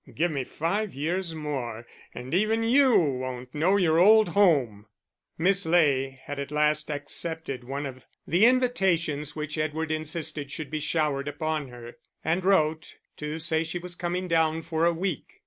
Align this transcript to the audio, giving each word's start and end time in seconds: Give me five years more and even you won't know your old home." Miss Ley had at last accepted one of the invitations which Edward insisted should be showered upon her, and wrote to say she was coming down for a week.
Give 0.15 0.31
me 0.31 0.45
five 0.45 0.95
years 0.95 1.35
more 1.35 1.85
and 2.15 2.33
even 2.33 2.63
you 2.63 2.97
won't 2.97 3.53
know 3.53 3.77
your 3.77 3.99
old 3.99 4.29
home." 4.29 4.87
Miss 5.37 5.63
Ley 5.63 6.19
had 6.23 6.39
at 6.39 6.49
last 6.49 6.89
accepted 6.89 7.63
one 7.63 7.85
of 7.85 8.07
the 8.25 8.47
invitations 8.47 9.35
which 9.35 9.59
Edward 9.59 9.91
insisted 9.91 10.49
should 10.49 10.71
be 10.71 10.79
showered 10.79 11.27
upon 11.27 11.67
her, 11.67 11.97
and 12.25 12.43
wrote 12.43 12.95
to 13.17 13.37
say 13.37 13.63
she 13.63 13.77
was 13.77 13.95
coming 13.95 14.27
down 14.27 14.63
for 14.63 14.85
a 14.87 14.91
week. 14.93 15.39